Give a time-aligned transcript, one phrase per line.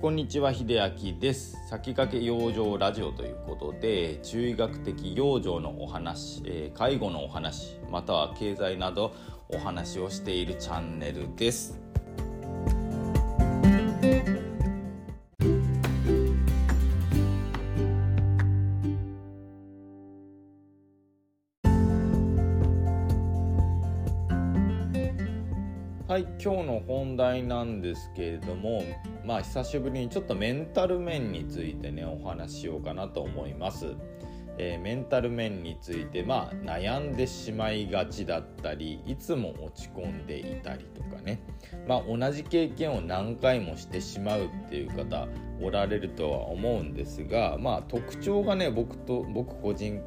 [0.00, 0.80] こんにちは秀
[1.12, 1.58] 明です。
[1.68, 9.12] 先駆け養生ラジオということで中医学的養生のお話、えー、介護のお話または経済など
[9.50, 11.89] お話をしているチャンネルです。
[26.10, 28.82] はい今日の本題なんですけれども
[29.24, 33.94] まあ久しぶりにちょっとメンタル面についてねお話ししようかなと思います、
[34.58, 41.40] えー、メンタル面についてまあ悩んでしまいがちだったりいつも落ち込んでいたりとかね。
[41.86, 45.28] まあ同じ経験を何回もしてしまうっていう方
[45.62, 50.02] おられるとは思うんですがまあ特徴がね僕と僕個人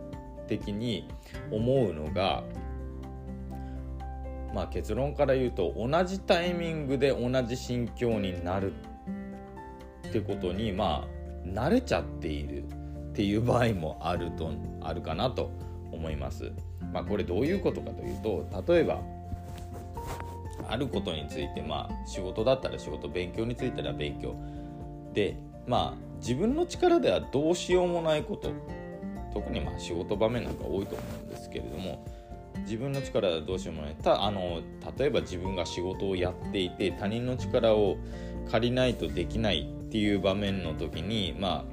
[0.49, 1.07] 的に
[1.49, 2.43] 思うのが
[4.53, 8.73] まあ、結論から言うと同じタイミングで同じ心境になる
[10.07, 12.67] ってことにまあ慣れちゃっているっ
[13.13, 15.51] ていう場合もあるとあるかなと
[15.91, 16.51] 思います。
[16.91, 19.01] まあ、これどういうことかというと例えば
[20.69, 24.35] あることについてまあ仕事だったら仕事勉強については勉強
[25.13, 25.35] で
[25.67, 28.51] まあ自分の力ではどうしようもないこと
[29.33, 32.05] 特にまあ仕事場面なんか多いと思うんですけれども
[32.59, 33.95] 自分の力はどうしようもない。
[33.95, 34.61] たあの
[34.97, 37.97] 例えば自分が仕事をやっていて他人の力を
[38.49, 41.65] 借りないとできないっていう場面の時にま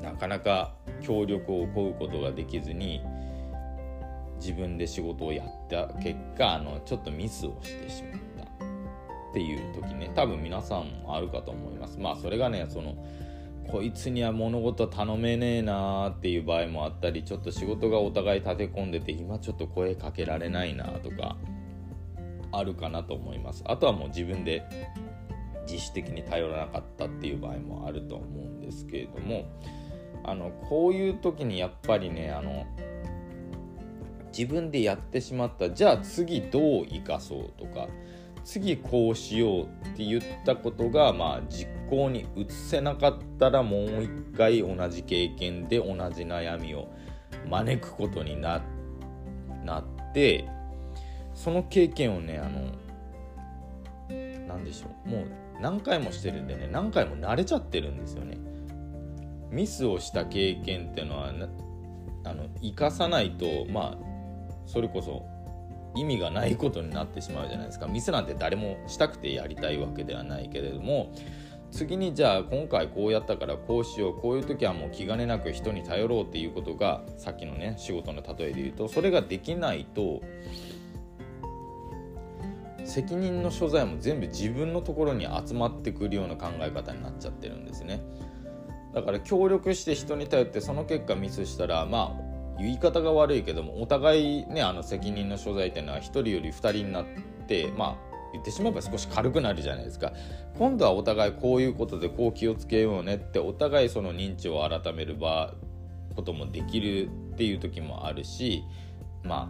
[0.00, 3.02] あなかなか協力を請うことができずに
[4.40, 10.10] 自分で仕事をやった結果あのちょっとミスをしてしまったっていう時ね。
[10.14, 11.98] 多分皆さんもあるかと思います。
[11.98, 12.94] まあそれがねその
[13.70, 21.36] こいつには物事頼めねえなーっていう場合もあったりちょっと仕事がお互い立て込んでて今ちょっと声かけられないなとか
[22.50, 23.62] あるかなと思います。
[23.66, 24.64] あとはもう自分で
[25.70, 29.44] 自主的に頼らなかったっていう場合もあると思うんですけれども
[30.24, 32.66] あのこういう時にやっぱりねあの
[34.36, 37.88] 自分でやってしまったじゃあ次どう生かそうとか
[38.44, 46.88] 次こうしようって言ったことが、まあ、実行に移せなかったらもう一回同じ経験で同じ悩みを
[47.48, 48.62] 招くことにな
[49.64, 50.48] なって
[51.34, 52.72] その経験をねあの
[54.46, 55.26] 何でしょうもう
[55.60, 58.38] 何回もしてるんでね何回も慣れちゃってるんですよね。
[59.50, 61.32] ミスをした経験っていうのは
[62.24, 63.98] あの生かさないとまあ
[64.66, 65.24] それこそ
[65.96, 71.12] 意味がないことになってしまうじゃないですかミスなんて誰もしたくてやりたいわけではないけれども
[71.70, 80.22] 次にじゃあ今回こうやったからこうしようこういう時はもう気兼ねなく人に頼ろうっていうことがさっきのね仕事の例えで言うとそれができないと
[82.84, 88.00] 責任の所在も全部自分のところに集まってくるような考え方になっちゃってるんですね。
[88.94, 92.28] だから協力して人に頼ってその結果ミスしたらまあ
[92.58, 97.04] 言い方が悪いけどもお互いねあの責任の所在っていうのは1人より2人になっ
[97.46, 100.12] てまあ言ってしまえば少し軽くなるじゃないですか。
[100.58, 105.54] 今度はお互いこういうことでこう気をつけようねってお互いその認知を改める場
[106.14, 108.64] こともできるっていう時もあるし
[109.22, 109.48] ま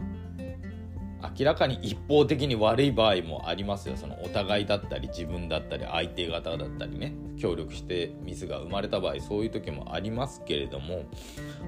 [1.18, 3.96] あ明らかに一方的に悪い場合もありますよ。
[3.96, 7.12] そのお互いだったり自分だったり相手方だったりね。
[7.38, 11.04] 協力してミスが生まれた場合そういう時もありますけれども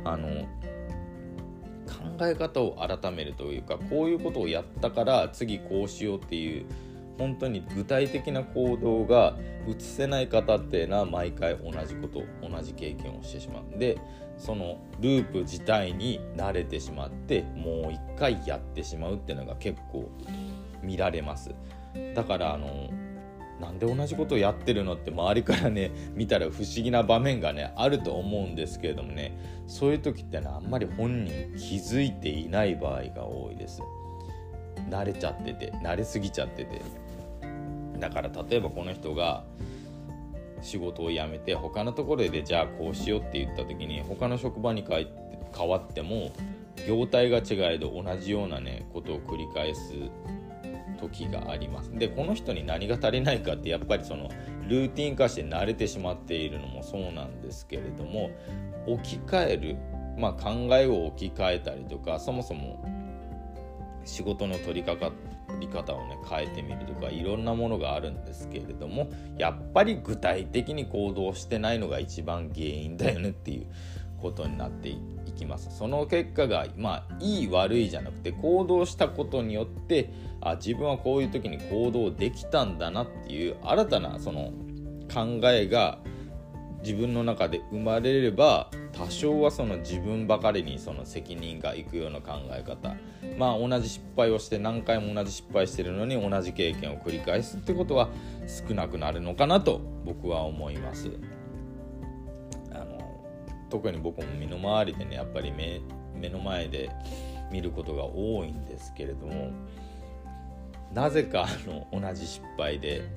[0.04, 0.46] あの
[1.86, 6.66] 考え方を改めるというかこういうことをやったから次こうしようっていう
[7.20, 9.36] 本当に具体的な行動が
[9.68, 13.76] 移せない方っていうのは毎回同じこと同じ経験をしてしまう。
[13.76, 13.98] んで
[14.38, 20.10] そのループ自体に慣れてしまってもう一回やってしまうっていうのが結構
[20.82, 21.54] 見られます。
[22.14, 22.88] だからあの
[23.60, 33.82] なんで同じことをやってるのって周りからね 見たら不思議な場面がねあると思うんですけれどもねそういう時ってねあんまり本人気づいていない場合が多いです。
[34.88, 36.80] 慣れちゃってて慣れすぎちゃってて。
[38.00, 39.44] だから例えばこの人が
[40.62, 46.32] 仕事を辞めて他のところでじゃあこうしようって言った時に他の職場に変わっても
[46.86, 49.94] 業態が違えど同じようなねことを繰り返す
[50.98, 51.90] 時があります。
[51.92, 54.28] でこの人に何が足りないかってやっぱりその
[54.68, 58.30] ルーティン化して慣れてしまっているのもそうなんですけれども
[58.86, 59.76] 置き換える、
[60.18, 62.84] まあ、考えを置き換えたりとかそもそも
[64.04, 65.16] 仕事の取り掛か
[65.58, 73.66] り方をね変えてみるとかいろんなものがあるんですけれどもやっぱり具体的に行動してないのが一番原因だよねっていう
[74.20, 74.98] ことになってい
[75.36, 75.76] きます。
[75.76, 84.52] その結果がまあいい悪いじゃなくて行動したことによってあ自分はこういう時に行動できたんだなっていう新たなその
[85.12, 85.98] 考えが
[86.82, 88.70] 自分の中で生まれれば
[89.00, 92.96] 多少はその自分ばかりにその責任がいくような考え方
[93.38, 98.10] まあ同じ失敗をして何回も同じ失敗してるのに同じ経験を繰り返すってことは
[98.68, 101.10] 少なくなるのかなと僕は思います
[102.72, 102.98] あの
[103.70, 105.80] 特に僕も身の回りでねやっぱり目
[106.14, 106.90] 目の前で
[107.50, 109.50] 見ることが多いんですけれども
[110.92, 113.08] なぜかあの同じ失敗で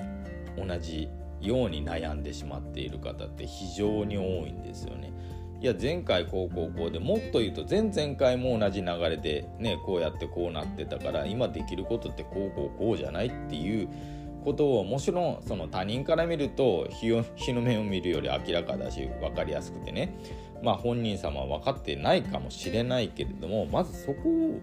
[0.58, 1.10] 同じ
[1.42, 5.12] ように悩んでしまっている方って非常に多いんですよね。
[5.64, 13.88] いや前回こうこうこうでもっと言うと前々回も同じ流れでねこうやってこうなってたから今できることってこうこうこうじゃないっていう
[14.44, 20.14] ことをもちろんその他人から見ると 日の目を見るより明らかだし分かりやすくてね
[20.62, 24.60] まあ本人様は分かってないかもしれないけれどもまずそこを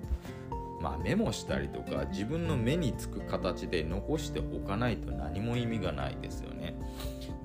[0.83, 6.75] まあ、メモしたりとか自分の目につく形で残しておかないと何も意味がないですよね。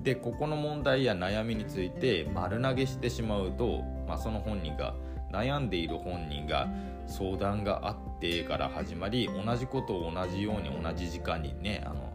[0.06, 4.94] でここの問題や悩みについて丸投げしてしまうと、まあ、その本人が
[5.32, 6.70] 悩んでいる本人が
[7.08, 12.14] 相談があってから始まり同じことを同じように同じ時間にねあの、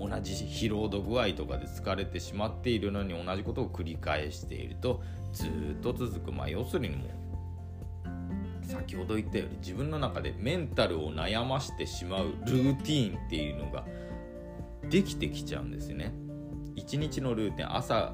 [0.00, 5.00] ま、同じ疲労度具合とかで疲れてしまっているのに同じことを繰り返していると
[5.32, 5.48] ずっ
[5.80, 13.84] と続く、まあ、要するにもう先ほど言ったように自分の中でメンタルを悩ましてしまうルーティーンっていうのが
[14.88, 16.12] できてきちゃうんですね。
[16.82, 18.12] 一日のルーティン朝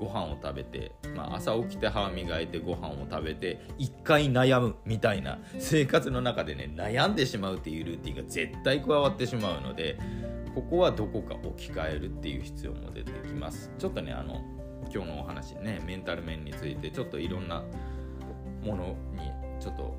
[0.00, 9.98] ご飯を食べて、まあ、朝起きて歯磨いてご飯を食べて1回悩むみたいな生活の中でね悩んでしまうっていうルーティンが絶対加わってしまうので
[10.54, 13.70] ここはどこか置き換えるっていう必要も出てきます。
[13.78, 14.42] ちょっとねあの
[14.92, 17.62] 今日のお話ねメンタル面についてちょっといろんな
[18.64, 19.30] ものに
[19.60, 19.94] ちょっと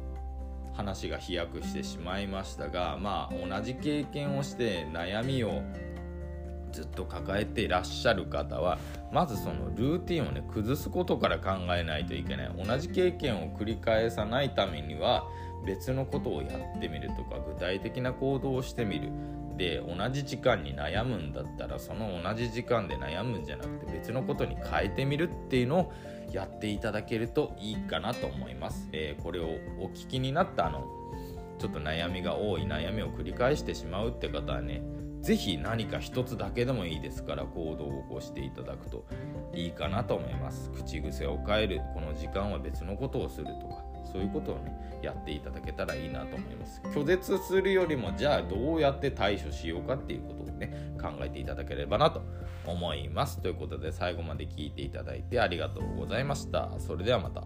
[0.74, 5.62] 話が飛躍してしまいましたがまあ同じ経験をして悩みを
[6.80, 8.78] ずっと抱えていらっしゃる方は
[9.12, 15.26] まずそのルーティンをね崩すことから考えないといけない同じ経験を繰り返さないためには
[15.66, 19.10] 別のことをやってみるとか具体的な行動をしてみる
[19.58, 25.94] で同じ時間に悩むんだったらその同じ時間で悩むんじゃなくて別のことに変えてみるっていうのを
[26.32, 28.88] やっていただけるといいかなと思います。
[28.94, 29.48] えー、これを
[29.80, 30.88] お聞きになったあの
[31.58, 34.82] ちょっと悩みが多い悩みを繰り返してしまうって方はね
[35.22, 39.06] 是非何か一つだけでもいいですから行動を起こしていただくと
[39.54, 40.72] いいかなと思います。
[40.72, 46.82] 口癖を変えるこの時間は別のことをするとかそういうことをねやっていただけたらいいなと思います。
[46.86, 52.22] 拒絶するよりもじゃあどうやって対処しようかっていうことをね考えていただければなと
[52.66, 53.42] 思います。
[53.42, 56.70] ということで最後まで聞いていただいてありがとうございました。
[56.80, 57.44] それではまた。